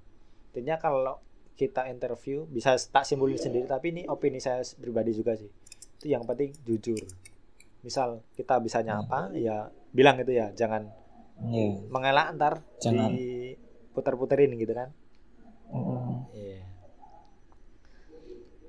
[0.55, 1.19] Intinya kalau
[1.59, 5.51] kita interview bisa tak simpulin sendiri tapi ini opini saya pribadi juga sih
[5.99, 7.03] itu yang penting jujur
[7.83, 9.43] misal kita bisa nyapa hmm.
[9.43, 10.87] ya bilang itu ya jangan
[11.51, 11.75] yeah.
[11.91, 13.11] mengelak ntar jangan.
[13.11, 14.95] diputer-puterin gitu kan
[15.75, 16.31] mm.
[16.39, 16.63] yeah.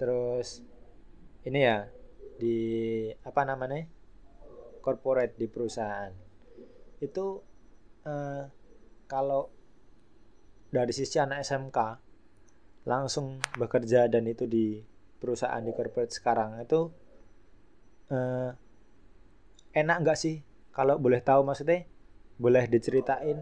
[0.02, 0.66] terus
[1.46, 1.86] ini ya
[2.42, 2.58] di
[3.22, 3.86] apa namanya
[4.82, 6.10] corporate di perusahaan
[7.00, 7.42] itu
[8.06, 8.44] uh,
[9.10, 9.50] kalau
[10.70, 11.78] dari sisi anak SMK
[12.86, 14.80] langsung bekerja dan itu di
[15.20, 16.90] perusahaan di corporate sekarang itu
[18.14, 18.50] eh,
[19.76, 20.42] enak nggak sih?
[20.72, 21.84] Kalau boleh tahu maksudnya
[22.40, 23.36] boleh diceritain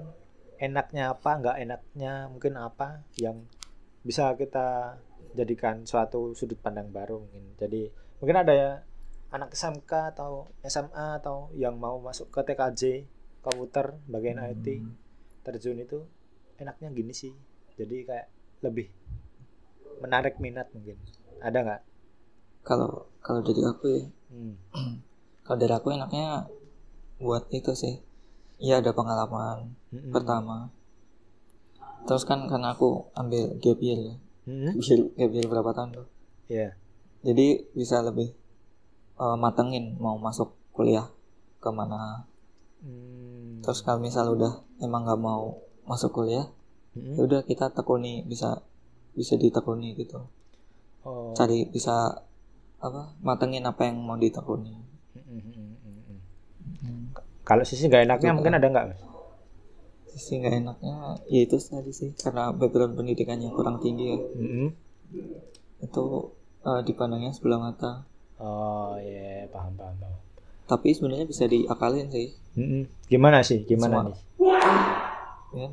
[0.57, 3.45] enaknya apa nggak enaknya mungkin apa yang
[4.01, 4.97] bisa kita
[5.37, 7.53] jadikan suatu sudut pandang baru mungkin.
[7.59, 8.71] Jadi mungkin ada ya
[9.29, 13.05] anak SMK atau SMA atau yang mau masuk ke TKJ
[13.47, 14.51] komputer bagian hmm.
[14.51, 14.67] IT
[15.47, 16.03] terjun itu
[16.59, 17.31] enaknya gini sih
[17.79, 18.27] jadi kayak
[18.67, 18.91] lebih
[20.03, 20.99] menarik minat mungkin
[21.39, 21.81] ada nggak
[22.67, 24.03] kalau kalau dari aku ya
[24.35, 24.55] hmm.
[25.47, 26.51] kalau dari aku enaknya
[27.23, 27.95] buat itu sih
[28.59, 30.11] iya ada pengalaman hmm.
[30.11, 30.67] pertama
[32.03, 34.15] terus kan karena aku ambil gap year ya
[34.51, 34.75] hmm.
[35.15, 36.07] gap year berapa tahun tuh
[36.51, 36.75] yeah.
[37.23, 38.35] jadi bisa lebih
[39.15, 41.07] uh, matengin mau masuk kuliah
[41.57, 42.27] ke mana
[42.83, 43.63] hmm.
[43.63, 46.49] terus kalau misal udah emang nggak mau masuk kuliah
[46.93, 47.15] hmm.
[47.17, 48.61] ya udah kita tekuni bisa
[49.17, 50.27] bisa ditekuni gitu
[51.07, 51.33] oh.
[51.33, 52.21] cari bisa
[52.77, 54.77] apa matengin apa yang mau ditekuni
[55.17, 57.15] hmm.
[57.41, 58.85] kalau sisi nggak enaknya itu, mungkin ada nggak
[60.13, 64.69] sisi nggak enaknya ya itu tadi sih karena background pendidikannya kurang tinggi ya hmm.
[65.81, 66.05] itu
[66.65, 68.05] uh, dipandangnya sebelah mata
[68.37, 69.49] oh iya yeah.
[69.49, 70.26] paham paham paham
[70.67, 72.35] tapi sebenarnya bisa diakalin sih.
[72.59, 72.83] Hmm.
[73.07, 73.63] gimana sih?
[73.63, 74.17] Gimana Semua, nih?
[75.55, 75.67] Ya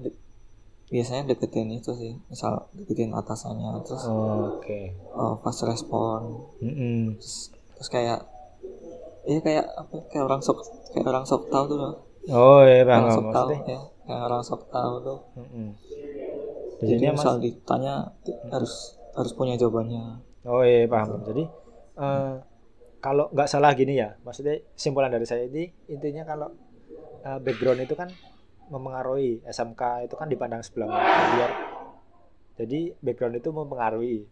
[0.94, 2.14] biasanya deketin itu sih.
[2.30, 4.62] Misal deketin atasannya terus oh, oke.
[4.62, 4.94] okay.
[5.10, 6.46] uh, pas respon.
[6.62, 6.98] Mm -hmm.
[7.18, 8.20] terus, terus kayak
[9.26, 10.62] iya kayak apa kayak orang sok
[10.94, 11.78] kayak orang sok tahu tuh
[12.30, 13.02] oh iya bang.
[13.02, 13.80] Orang sok tahu ya.
[14.06, 15.18] Yang orang sok tahu tuh.
[15.34, 15.68] Mm -hmm.
[16.78, 17.42] jadi, jadi misal mas...
[17.42, 17.94] ditanya
[18.54, 18.74] harus
[19.18, 20.22] harus punya jawabannya.
[20.46, 21.24] Oh iya paham.
[21.26, 21.42] Jadi
[21.98, 22.38] uh,
[23.04, 26.48] kalau nggak salah gini ya maksudnya simpulan dari saya ini intinya kalau
[27.28, 28.08] uh, background itu kan
[28.72, 31.50] mempengaruhi SMK itu kan dipandang sebelah mata biar
[32.54, 34.24] jadi background itu mempengaruhi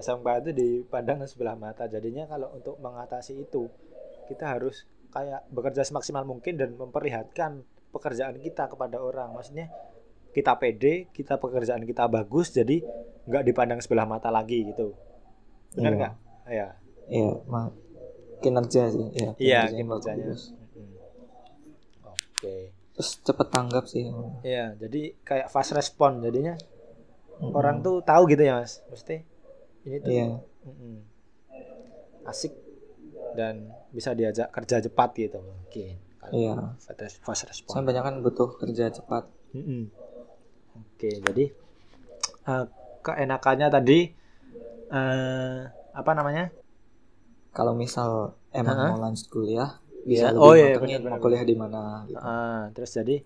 [0.00, 1.88] SMK itu dipandang sebelah mata.
[1.88, 3.68] Jadinya kalau untuk mengatasi itu
[4.28, 9.32] kita harus kayak bekerja semaksimal mungkin dan memperlihatkan pekerjaan kita kepada orang.
[9.32, 9.72] Maksudnya
[10.32, 12.84] kita pede kita pekerjaan kita bagus jadi
[13.24, 14.92] nggak dipandang sebelah mata lagi gitu.
[15.76, 15.98] Benar iya.
[16.00, 16.14] nggak?
[16.46, 16.68] Iya.
[17.06, 17.85] Iya mak
[18.46, 22.22] kinerja sih ya iya kinerjanya oke.
[22.38, 22.70] Okay.
[22.94, 24.06] terus cepet tanggap sih
[24.46, 26.54] iya jadi kayak fast respon jadinya.
[27.36, 27.52] Mm-hmm.
[27.52, 28.80] orang tuh tahu gitu ya mas.
[28.88, 29.16] Mesti
[29.84, 30.08] ini tuh.
[30.08, 30.26] Iya.
[30.40, 30.96] mm-hmm.
[32.32, 32.52] asik.
[33.36, 36.00] Dan bisa diajak kerja cepat gitu mungkin.
[36.32, 36.72] Iya.
[37.20, 37.76] fast respon.
[37.76, 39.28] Saya banyak kan butuh kerja cepat.
[39.52, 39.82] Mm-hmm.
[40.76, 41.44] oke jadi
[42.44, 42.68] uh,
[43.00, 44.12] keenakannya tadi
[44.92, 45.64] uh,
[45.96, 46.52] apa namanya
[47.56, 48.92] kalau misal emang uh-huh.
[48.92, 50.36] mau lanjut kuliah bisa yeah.
[50.36, 52.20] oh, iya, bener, bener, mau kuliah di mana gitu.
[52.20, 53.16] uh, terus jadi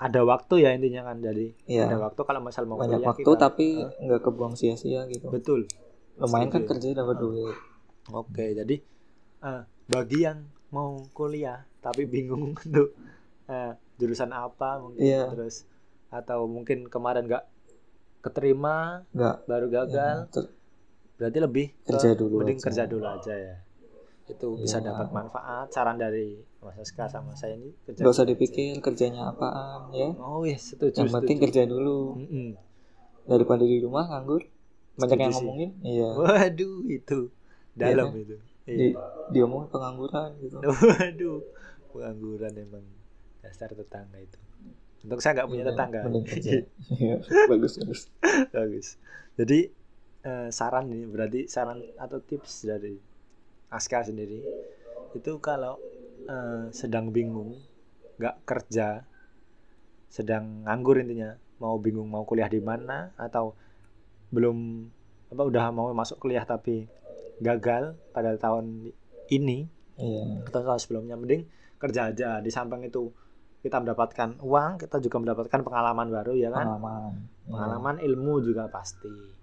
[0.00, 1.88] ada waktu ya intinya kan jadi yeah.
[1.88, 5.32] ada waktu kalau misal mau banyak kuliah, waktu kita, tapi nggak uh, kebuang sia-sia gitu
[5.32, 5.64] betul
[6.20, 7.20] lumayan kan kerja dapat uh.
[7.24, 7.56] duit
[8.12, 8.76] oke okay, jadi
[9.48, 12.92] uh, bagi yang mau kuliah tapi bingung untuk
[13.48, 15.26] uh, jurusan apa mungkin yeah.
[15.32, 15.64] terus
[16.12, 17.44] atau mungkin kemarin nggak
[18.20, 20.46] keterima nggak baru gagal yeah,
[21.20, 22.64] berarti lebih kerja dulu mending aja.
[22.70, 23.56] kerja dulu aja ya
[24.30, 24.62] itu ya.
[24.62, 25.66] bisa dapat manfaat.
[25.74, 30.14] Saran dari Mas Aska sama saya ini kerja gak usah dipikir kerjanya apaan ya.
[30.20, 32.16] Oh yes setuju yang penting kerja dulu.
[32.18, 32.50] Mm -mm.
[33.26, 34.42] daripada di rumah nganggur.
[35.00, 36.08] Banyak yang ngomongin iya.
[36.12, 37.32] Waduh itu
[37.72, 38.36] dalam ya, itu.
[38.70, 38.76] Iya.
[38.76, 38.88] di
[39.34, 40.56] diomongin pengangguran gitu.
[40.64, 41.40] Waduh
[41.90, 42.84] pengangguran emang
[43.40, 44.38] dasar tetangga itu.
[45.00, 46.00] Untuk saya nggak punya ya, tetangga.
[47.00, 47.16] iya,
[47.48, 48.00] bagus bagus.
[48.52, 48.86] Bagus.
[49.40, 49.72] Jadi
[50.24, 53.00] eh, saran ini berarti saran atau tips dari
[53.70, 54.42] Aska sendiri
[55.14, 55.78] itu kalau
[56.26, 57.58] eh, sedang bingung
[58.20, 59.06] nggak kerja
[60.10, 63.54] sedang nganggur intinya mau bingung mau kuliah di mana atau
[64.34, 64.90] belum
[65.30, 66.90] apa udah mau masuk kuliah tapi
[67.38, 68.90] gagal pada tahun
[69.30, 70.42] ini iya.
[70.50, 71.46] atau tahun sebelumnya mending
[71.78, 73.08] kerja aja di samping itu
[73.62, 77.12] kita mendapatkan uang kita juga mendapatkan pengalaman baru ya kan pengalaman
[77.46, 78.04] pengalaman iya.
[78.10, 79.40] ilmu juga pasti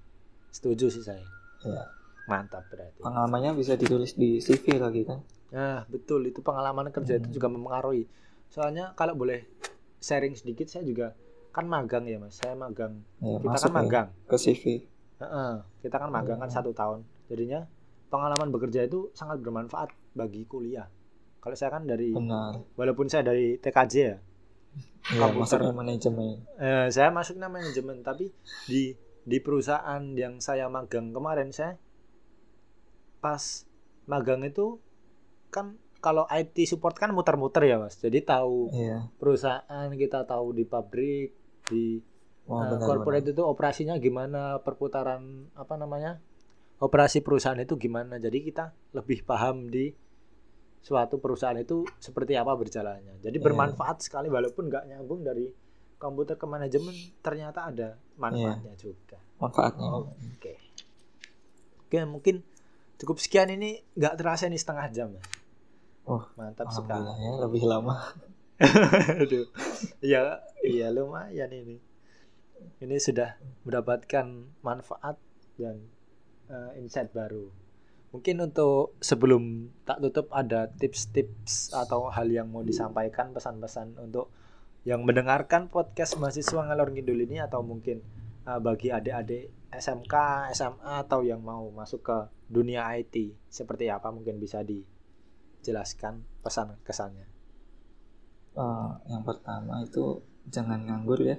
[0.58, 1.22] Setuju sih saya.
[1.62, 1.86] Ya.
[2.28, 3.00] Mantap berarti.
[3.00, 5.24] Pengalamannya bisa ditulis di CV lagi kan?
[5.56, 7.22] Nah, betul itu pengalaman kerja hmm.
[7.24, 8.04] itu juga mempengaruhi.
[8.52, 9.48] Soalnya kalau boleh
[10.04, 11.16] sharing sedikit saya juga
[11.56, 12.36] kan magang ya mas.
[12.36, 13.00] Saya magang.
[13.24, 14.08] Ya, kita kan ya, magang.
[14.12, 14.64] Ya, ke CV.
[15.18, 17.08] Uh -uh, kita kan magang kan satu tahun.
[17.32, 17.66] Jadinya
[18.12, 20.88] pengalaman bekerja itu sangat bermanfaat bagi kuliah.
[21.40, 22.60] Kalau saya kan dari, Benar.
[22.76, 24.18] walaupun saya dari TKJ ya,
[25.16, 25.28] ya
[25.72, 26.44] manajemen.
[26.60, 28.28] Eh, saya masuknya manajemen, tapi
[28.68, 28.92] di
[29.28, 31.76] di perusahaan yang saya magang kemarin saya
[33.28, 33.68] pas
[34.08, 34.80] magang itu
[35.52, 39.12] kan kalau IT support kan muter-muter ya mas jadi tahu iya.
[39.20, 41.36] perusahaan kita tahu di pabrik
[41.68, 42.00] di
[42.48, 46.24] oh, uh, corporate itu operasinya gimana perputaran apa namanya
[46.80, 49.92] operasi perusahaan itu gimana jadi kita lebih paham di
[50.80, 53.44] suatu perusahaan itu seperti apa berjalannya jadi iya.
[53.44, 55.52] bermanfaat sekali walaupun nggak nyambung dari
[56.00, 56.94] komputer ke manajemen
[57.26, 58.80] ternyata ada manfaatnya yeah.
[58.80, 59.18] juga.
[59.42, 59.90] Manfaatnya.
[59.90, 60.14] Oke.
[60.38, 60.58] Okay.
[61.88, 62.36] Oke, mungkin
[62.98, 65.24] cukup sekian ini nggak terasa ini setengah jam ya.
[66.08, 67.04] Oh, mantap sekali.
[67.04, 68.16] Ya, lebih lama.
[69.22, 69.46] Aduh.
[70.00, 71.78] Iya, iya lumayan ini.
[72.82, 74.26] Ini sudah mendapatkan
[74.64, 75.20] manfaat
[75.60, 75.84] dan
[76.50, 77.52] uh, insight baru.
[78.16, 84.32] Mungkin untuk sebelum tak tutup ada tips-tips atau hal yang mau disampaikan pesan-pesan untuk
[84.88, 88.00] yang mendengarkan podcast mahasiswa ngalor ngidul ini atau mungkin
[88.48, 90.16] uh, bagi adik-adik SMK,
[90.56, 97.28] SMA atau yang mau masuk ke dunia IT seperti apa mungkin bisa dijelaskan pesan kesannya.
[98.58, 101.38] Uh, yang pertama itu jangan nganggur ya.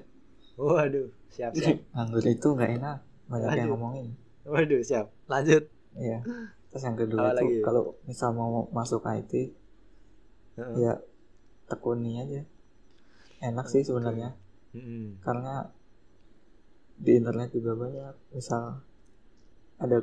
[0.55, 1.83] Waduh, siap siap.
[1.97, 4.07] nganggur itu nggak enak, banyak yang ngomongin.
[4.47, 5.11] Waduh, siap.
[5.27, 5.67] Lanjut.
[5.99, 6.23] Iya.
[6.69, 9.33] Terus yang kedua oh, itu kalau misal mau masuk IT,
[10.55, 10.77] uh -uh.
[10.77, 10.93] ya
[11.69, 12.43] tekuni aja
[13.39, 14.35] enak sih sebenarnya
[14.75, 15.23] hmm.
[15.23, 15.71] karena
[16.99, 18.83] di internet juga banyak misal
[19.79, 20.03] ada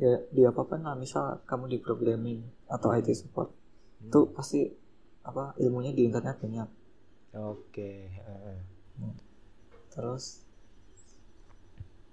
[0.00, 2.40] ya di apa pun lah misal kamu di programming
[2.72, 4.08] atau IT support hmm.
[4.08, 4.60] itu pasti
[5.20, 6.68] apa ilmunya di internet banyak
[7.36, 8.08] oke okay.
[8.96, 9.14] hmm.
[9.92, 10.40] terus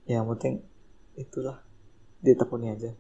[0.04, 0.60] yang penting
[1.15, 1.63] itulah
[2.20, 2.91] ditekuni aja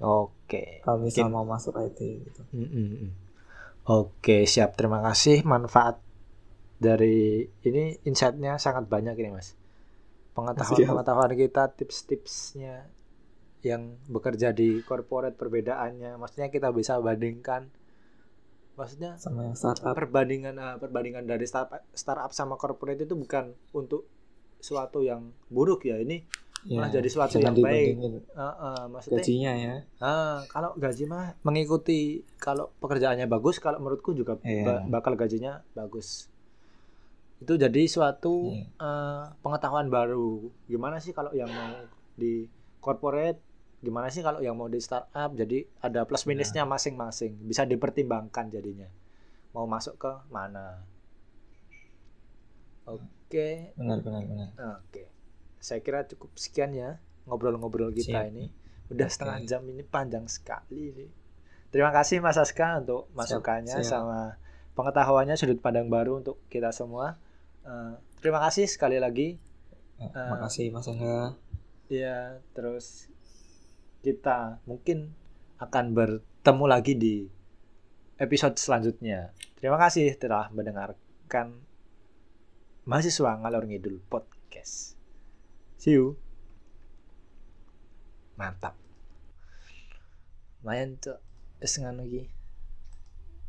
[0.00, 0.80] oke okay.
[0.80, 1.34] kalau misal okay.
[1.36, 3.12] mau masuk IT gitu hmm.
[3.84, 6.00] oke siap terima kasih manfaat
[6.80, 9.52] dari ini insightnya sangat banyak ini mas
[10.32, 12.88] pengetahuan pengetahuan kita tips-tipsnya
[13.62, 16.18] yang bekerja di corporate perbedaannya.
[16.18, 17.70] Maksudnya kita bisa bandingkan
[18.72, 19.92] maksudnya sama yang startup.
[19.92, 24.08] perbandingan uh, perbandingan dari startup startup sama corporate itu bukan untuk
[24.58, 26.00] suatu yang buruk ya.
[26.00, 26.24] Ini
[26.66, 28.00] ya, malah jadi suatu yang baik.
[28.32, 29.74] uh, uh, maksudnya gajinya ya.
[30.00, 34.82] Uh, kalau gaji mah mengikuti kalau pekerjaannya bagus kalau menurutku juga ya.
[34.88, 36.32] bakal gajinya bagus.
[37.42, 38.66] Itu jadi suatu ya.
[38.80, 40.48] uh, pengetahuan baru.
[40.64, 41.76] Gimana sih kalau yang mau
[42.16, 42.48] di
[42.80, 43.51] corporate
[43.82, 46.78] gimana sih kalau yang mau di startup jadi ada plus minusnya nah.
[46.78, 48.86] masing-masing bisa dipertimbangkan jadinya
[49.50, 50.86] mau masuk ke mana
[52.86, 53.74] oke okay.
[53.74, 55.06] benar benar benar oke okay.
[55.58, 58.30] saya kira cukup sekian ya ngobrol-ngobrol kita Siap.
[58.30, 58.54] ini
[58.94, 59.14] udah okay.
[59.18, 61.06] setengah jam ini panjang sekali ini
[61.74, 63.90] terima kasih Mas Aska untuk masukannya Siap.
[63.98, 64.38] sama
[64.78, 67.18] pengetahuannya sudut pandang baru untuk kita semua
[67.66, 69.42] uh, terima kasih sekali lagi
[69.98, 71.34] uh, terima kasih Mas Angga
[71.90, 73.11] ya terus
[74.02, 75.14] kita mungkin
[75.62, 77.14] akan bertemu lagi di
[78.18, 79.30] episode selanjutnya.
[79.62, 81.62] Terima kasih telah mendengarkan
[82.82, 84.98] mahasiswa ngalor ngidul podcast.
[85.78, 86.18] See you.
[88.34, 88.74] Mantap.
[90.62, 91.22] Lumayan tuh
[91.62, 92.26] setengah lagi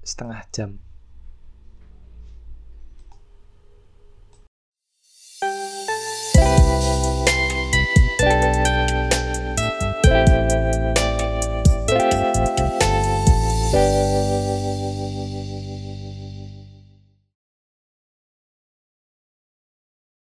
[0.05, 0.92] setengah jam.